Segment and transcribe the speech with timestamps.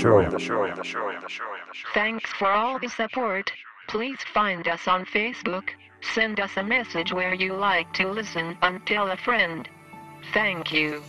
[0.00, 0.28] for you.
[0.28, 1.12] Enjoy the show.
[1.94, 3.52] Thanks for all the support.
[3.88, 5.70] Please find us on Facebook.
[6.14, 9.68] Send us a message where you like to listen and tell a friend.
[10.32, 11.02] Thank you.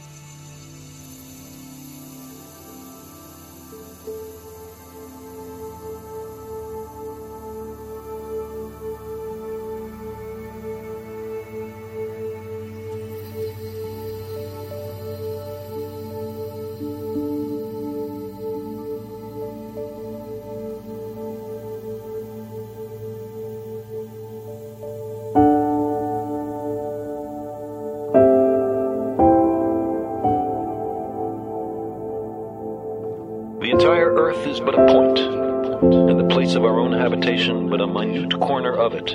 [36.56, 39.10] Of our own habitation but a minute corner of it,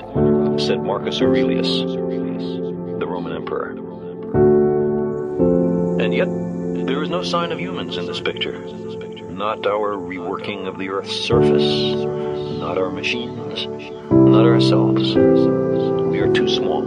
[0.60, 3.70] said Marcus Aurelius, the Roman emperor.
[6.00, 6.28] And yet,
[6.86, 8.60] there is no sign of humans in this picture.
[9.30, 12.05] Not our reworking of the earth's surface,
[12.60, 13.66] not our machines,
[14.10, 15.16] not ourselves.
[15.16, 16.86] We are too small,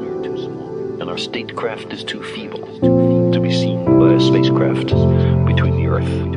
[1.01, 4.87] and our statecraft is too feeble to be seen by a spacecraft
[5.45, 6.36] between the earth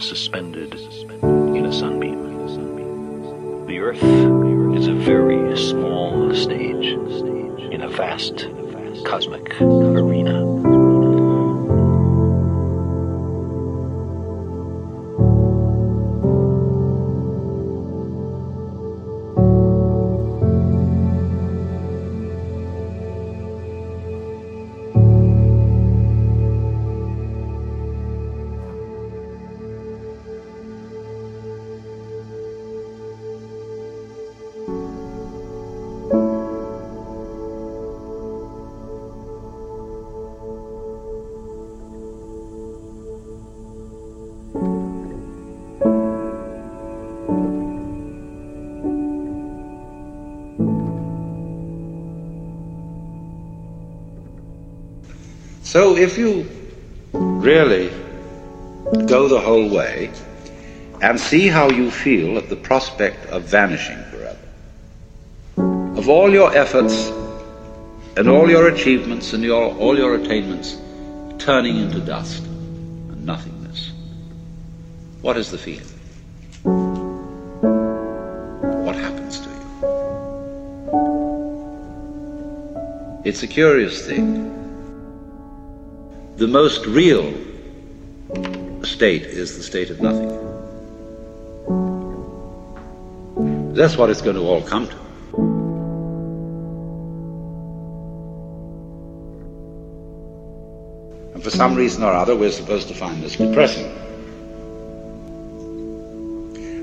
[0.00, 0.74] suspended
[1.22, 3.66] in a sunbeam.
[3.66, 4.02] The earth
[4.76, 6.86] is a very small stage
[7.72, 8.48] in a vast
[9.04, 10.49] cosmic arena.
[55.70, 56.48] So if you
[57.12, 57.90] really
[59.06, 60.10] go the whole way
[61.00, 64.36] and see how you feel at the prospect of vanishing forever,
[65.96, 67.10] of all your efforts
[68.16, 70.76] and all your achievements and your, all your attainments
[71.38, 73.92] turning into dust and nothingness,
[75.20, 75.86] what is the feeling?
[78.84, 79.60] What happens to you?
[83.24, 84.59] It's a curious thing
[86.40, 87.34] the most real
[88.82, 90.30] state is the state of nothing.
[93.74, 94.96] That's what it's going to all come to.
[101.34, 103.92] And for some reason or other, we're supposed to find this depressing.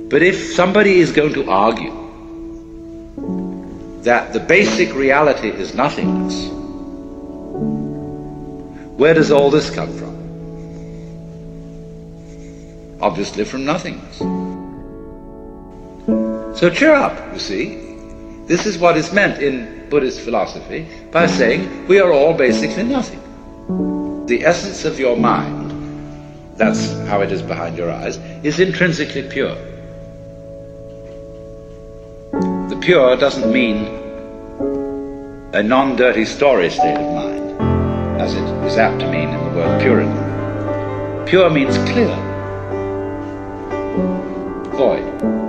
[0.07, 1.95] But if somebody is going to argue
[4.03, 6.56] that the basic reality is nothingness,
[8.97, 10.17] where does all this come from?
[12.99, 14.17] Obviously from nothingness.
[16.59, 17.75] So cheer up, you see.
[18.47, 23.21] This is what is meant in Buddhist philosophy by saying we are all basically nothing.
[24.25, 25.71] The essence of your mind,
[26.55, 29.55] that's how it is behind your eyes, is intrinsically pure.
[32.69, 33.85] The pure doesn't mean
[35.53, 37.26] a non dirty story state of mind
[38.19, 41.25] as it is apt to mean in the word Puritan.
[41.25, 42.15] Pure means clear,
[44.75, 45.46] void.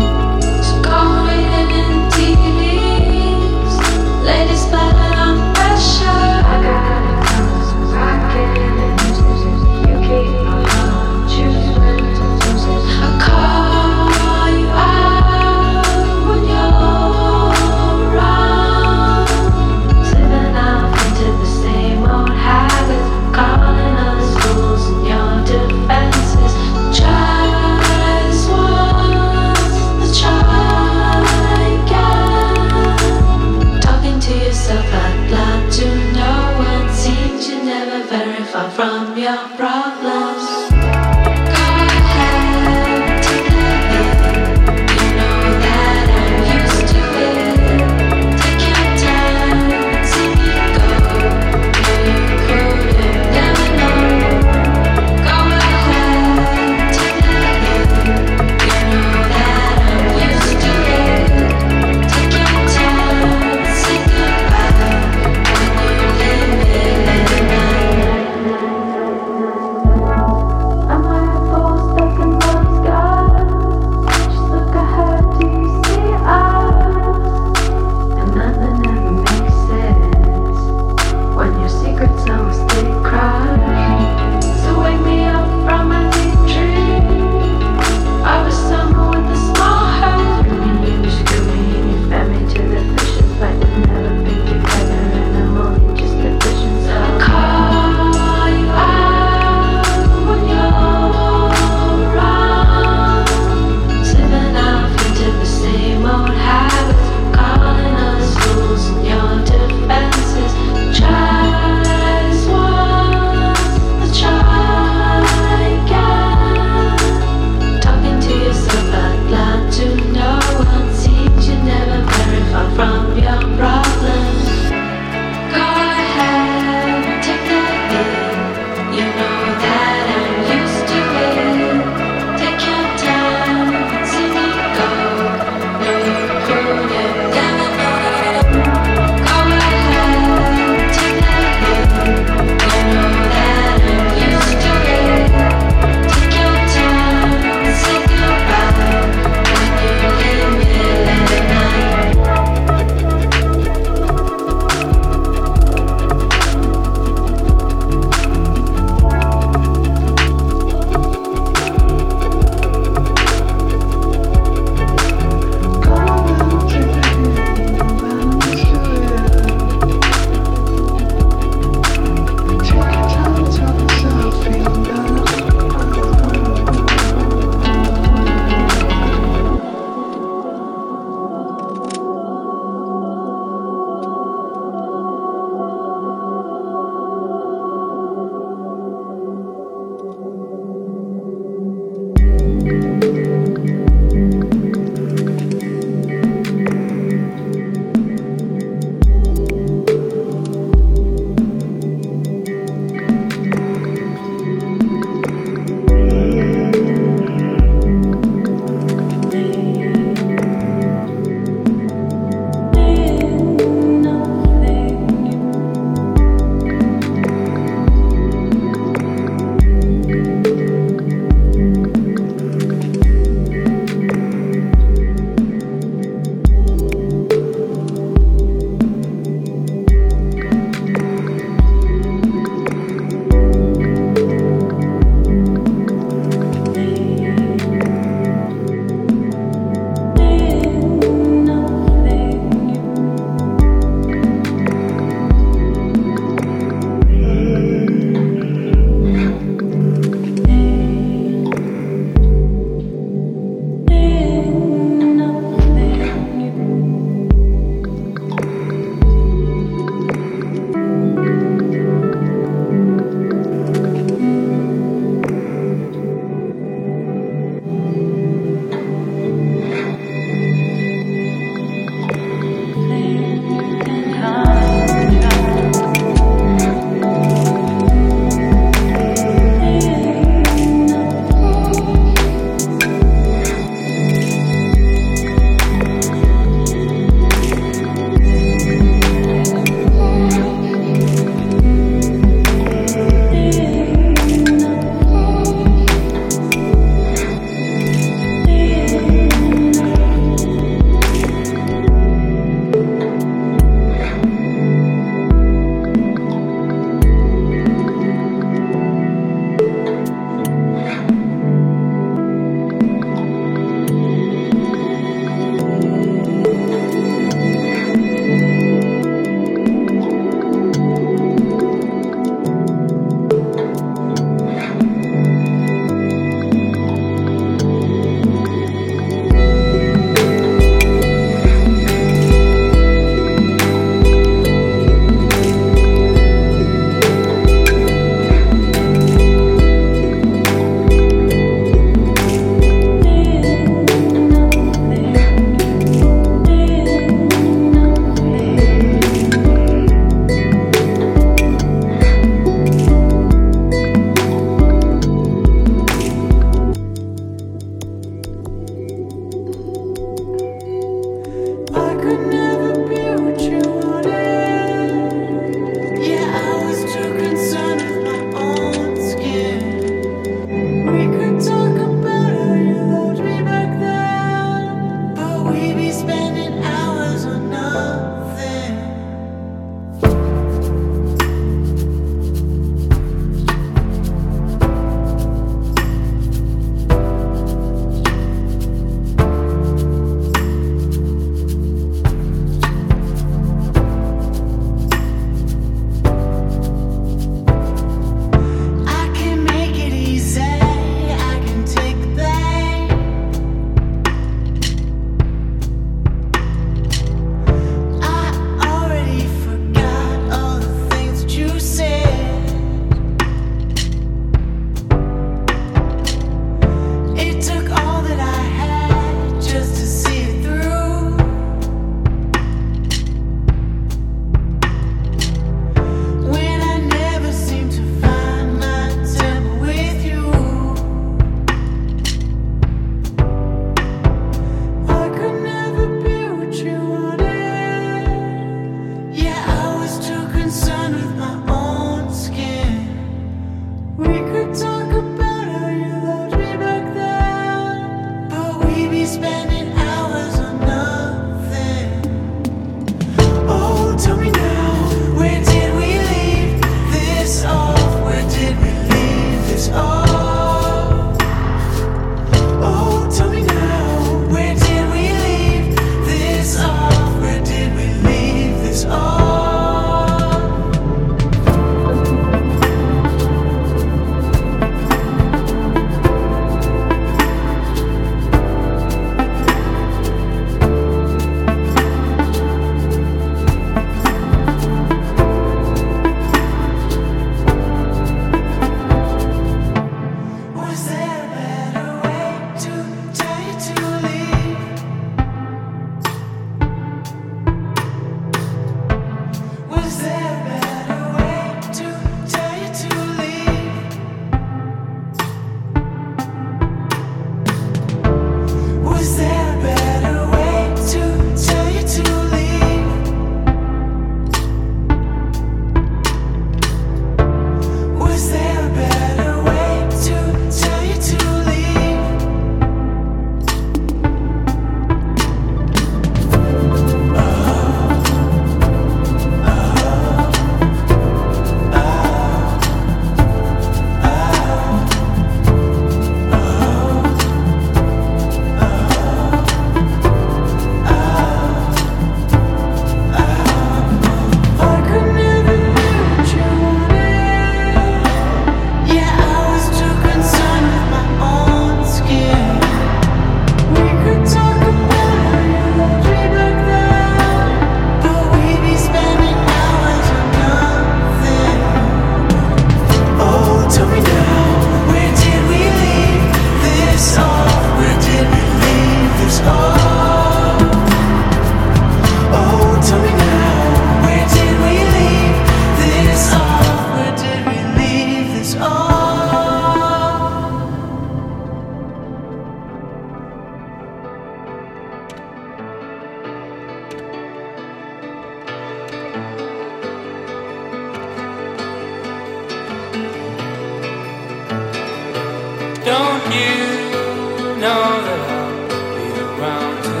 [597.64, 600.00] Know that I'll be around to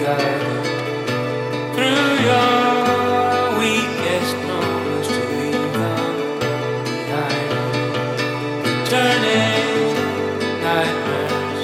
[0.00, 0.60] guide you
[1.74, 2.48] through your
[3.58, 6.12] weakest moments to leave them
[6.84, 7.50] behind.
[8.90, 9.90] Turning
[10.62, 11.62] nightmares.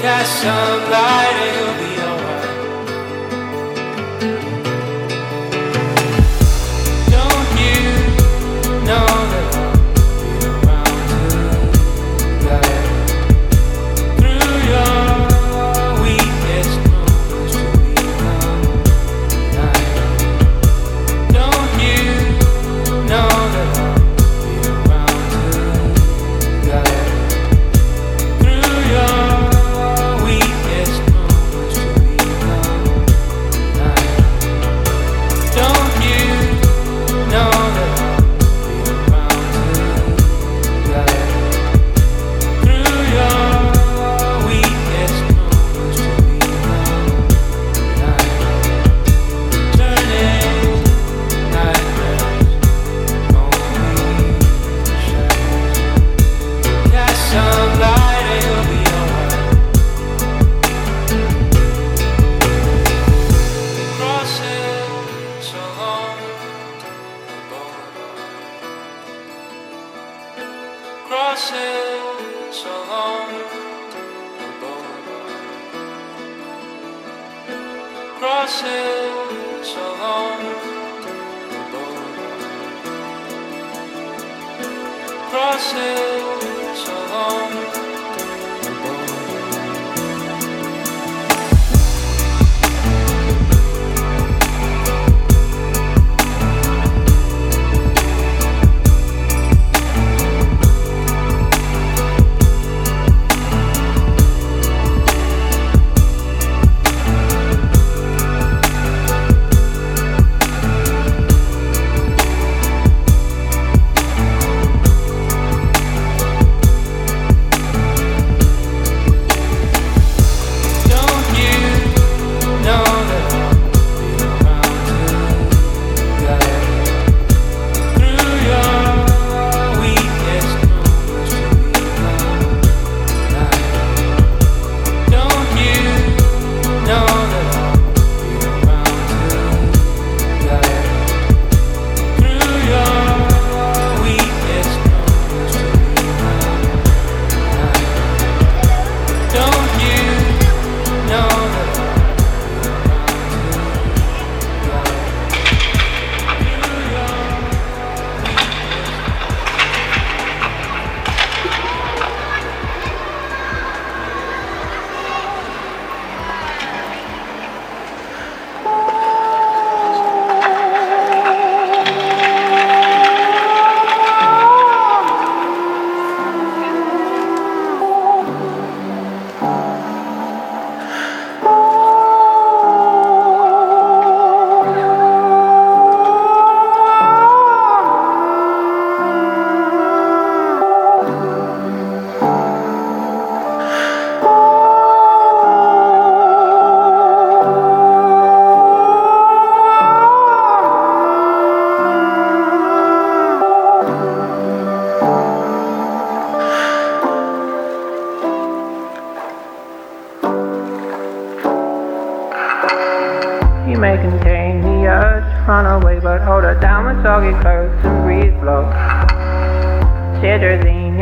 [0.00, 1.29] Cast some light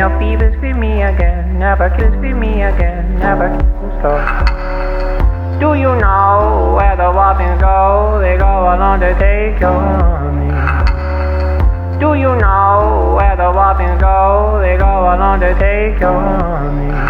[0.08, 1.58] Cetirizine, your fever, scream me again.
[1.58, 3.18] Never kiss, scream me again.
[3.18, 4.18] Never kiss slow.
[5.60, 8.18] Do you know where the whoppings go?
[8.20, 10.48] They go along to take your honey.
[11.98, 14.60] Do you know where the whoppings go?
[14.60, 17.07] They go along to take your honey.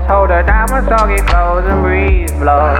[0.00, 2.78] Shots, hold her down with soggy clothes and breeze blows.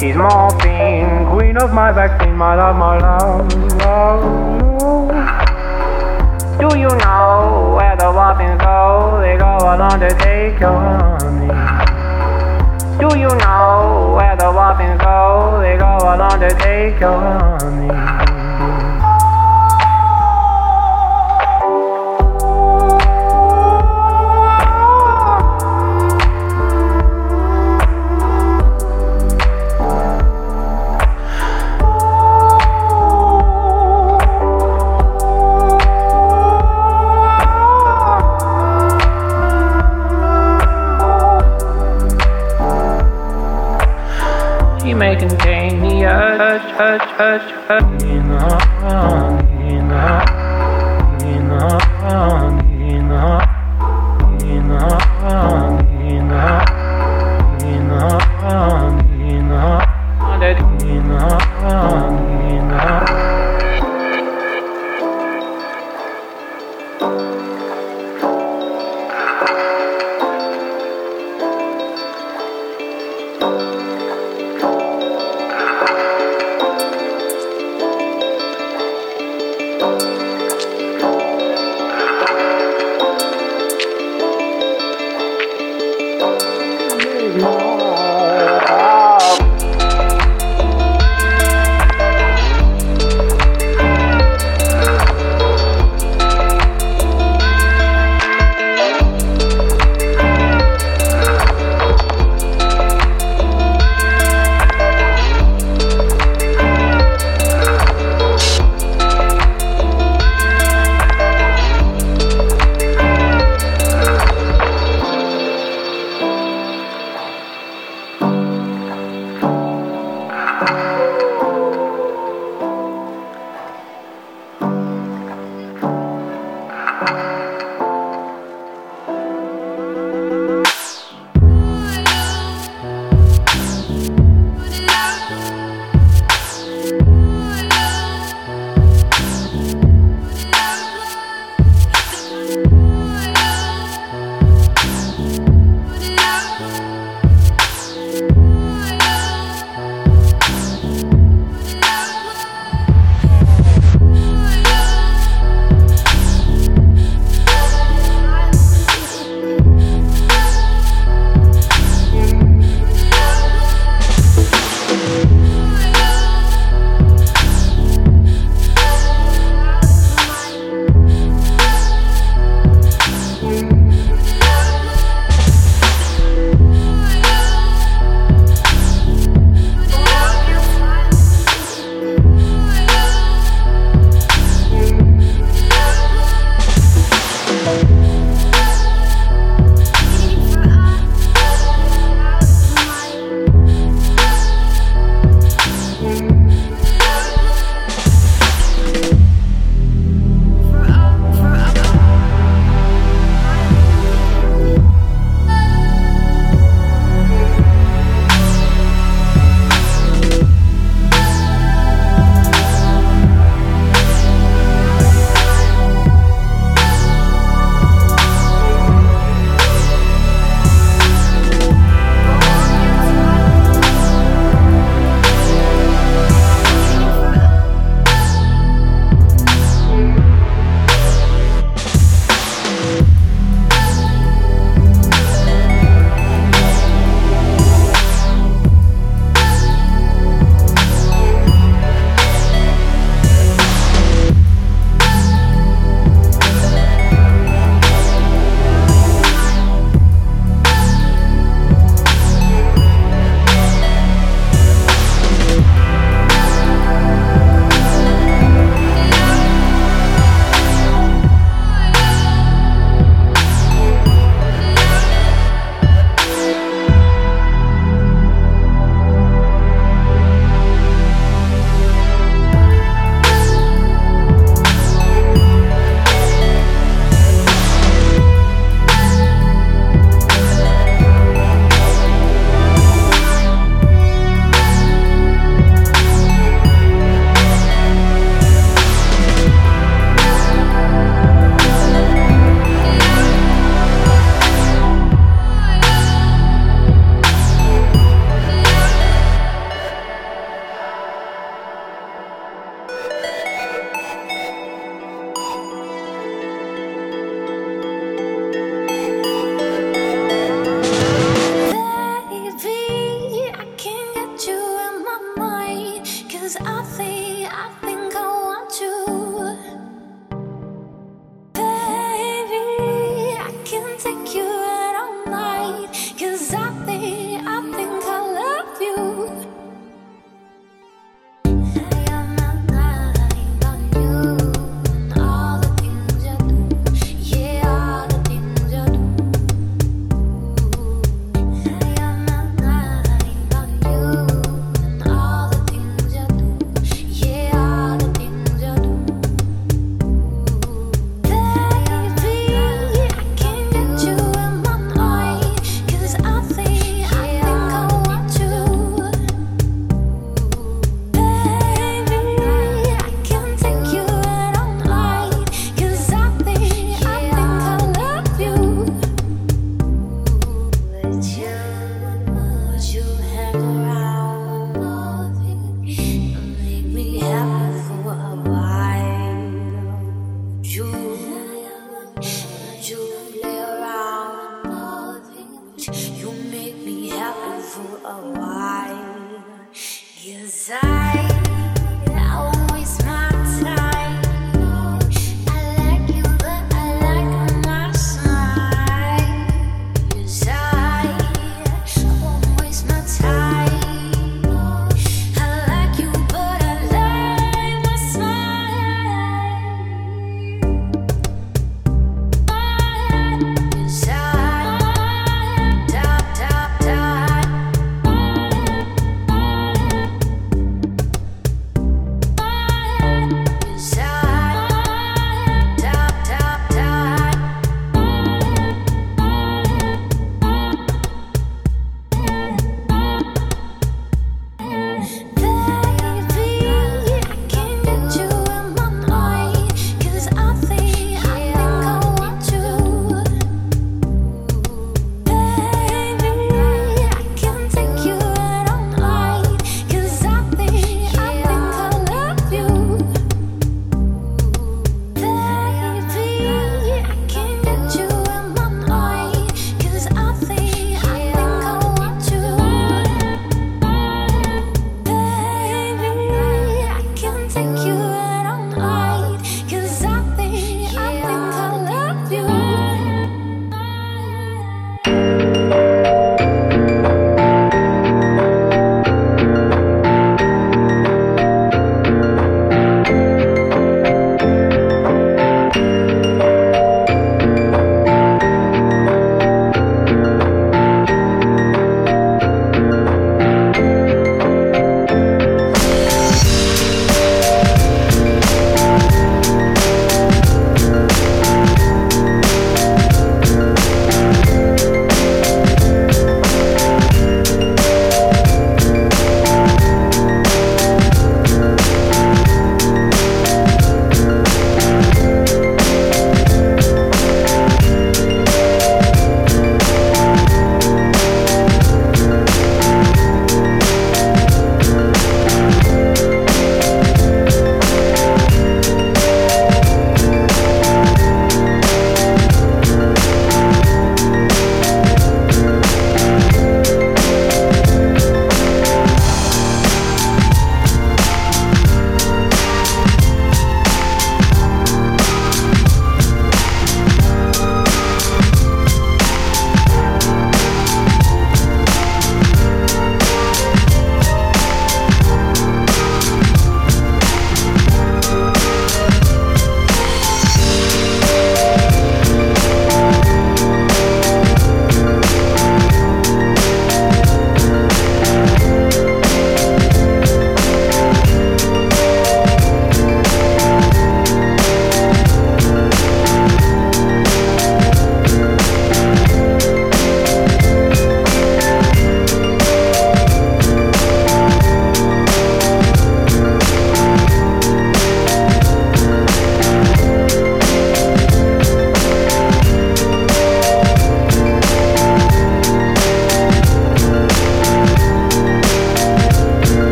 [0.00, 5.18] She's morphine, queen of my vaccine, my love, my love, love, love.
[6.58, 9.20] Do you know where the whoppings go?
[9.20, 11.48] They go along to take your honey.
[12.98, 15.60] Do you know where the whoppings go?
[15.60, 18.27] They go along to take your honey.
[47.68, 48.57] hurting.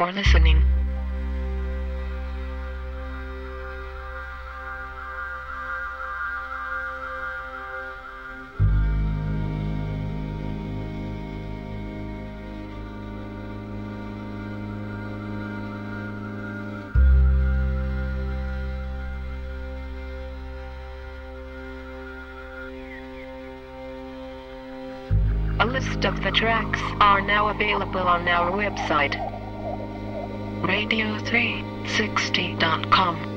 [0.00, 0.56] For listening.
[25.58, 29.29] A list of the tracks are now available on our website,
[30.62, 33.29] radio360.com.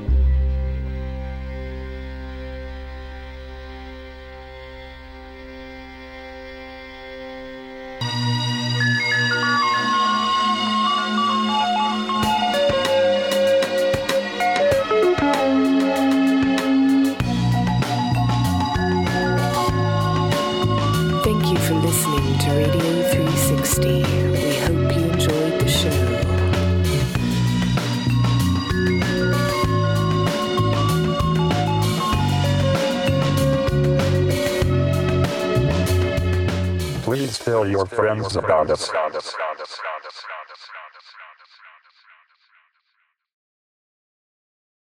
[38.04, 38.90] friends about us.